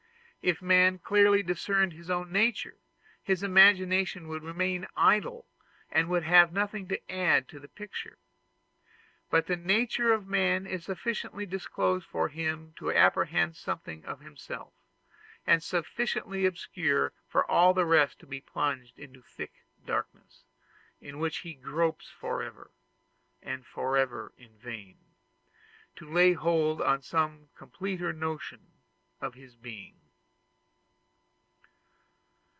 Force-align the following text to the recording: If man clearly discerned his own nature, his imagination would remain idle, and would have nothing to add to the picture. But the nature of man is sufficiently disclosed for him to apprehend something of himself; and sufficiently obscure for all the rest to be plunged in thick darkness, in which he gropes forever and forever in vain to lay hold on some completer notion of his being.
If 0.43 0.59
man 0.59 0.97
clearly 0.97 1.43
discerned 1.43 1.93
his 1.93 2.09
own 2.09 2.31
nature, 2.31 2.79
his 3.21 3.43
imagination 3.43 4.27
would 4.27 4.41
remain 4.41 4.87
idle, 4.97 5.45
and 5.91 6.09
would 6.09 6.23
have 6.23 6.51
nothing 6.51 6.87
to 6.87 7.11
add 7.11 7.47
to 7.49 7.59
the 7.59 7.67
picture. 7.67 8.17
But 9.29 9.45
the 9.45 9.55
nature 9.55 10.11
of 10.11 10.25
man 10.25 10.65
is 10.65 10.85
sufficiently 10.85 11.45
disclosed 11.45 12.07
for 12.07 12.27
him 12.29 12.73
to 12.77 12.91
apprehend 12.91 13.55
something 13.55 14.03
of 14.05 14.21
himself; 14.21 14.73
and 15.45 15.61
sufficiently 15.61 16.47
obscure 16.47 17.13
for 17.27 17.45
all 17.45 17.75
the 17.75 17.85
rest 17.85 18.17
to 18.21 18.25
be 18.25 18.41
plunged 18.41 18.97
in 18.97 19.21
thick 19.21 19.53
darkness, 19.85 20.43
in 20.99 21.19
which 21.19 21.41
he 21.45 21.53
gropes 21.53 22.09
forever 22.09 22.71
and 23.43 23.63
forever 23.67 24.33
in 24.39 24.57
vain 24.57 24.97
to 25.97 26.11
lay 26.11 26.33
hold 26.33 26.81
on 26.81 27.03
some 27.03 27.49
completer 27.55 28.11
notion 28.11 28.71
of 29.19 29.35
his 29.35 29.55
being. 29.55 29.97